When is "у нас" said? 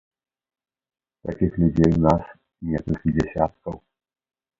1.97-2.23